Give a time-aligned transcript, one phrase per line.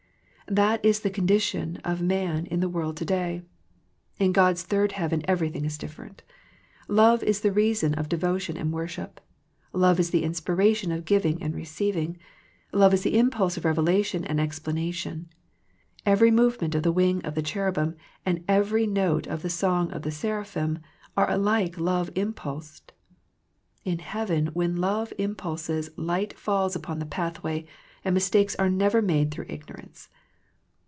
[0.49, 3.41] That is the condition of man in the world to day.
[4.19, 6.23] In God's third heaven everything is different.
[6.89, 9.21] Love is the rea son of devotion and worship.
[9.71, 12.17] Love is the inspi ration of giving and receiving.
[12.73, 15.29] Love is the im pulse of revelation and explanation.
[16.05, 17.95] Every move ment of the wing of the cherubim
[18.25, 20.79] and every note of the song of the seraphim
[21.15, 22.91] are alike love impulsed.
[23.85, 27.65] In heaven when love impulses light falls upon the pathway,
[28.03, 30.09] and mistakes are never made through ignorance.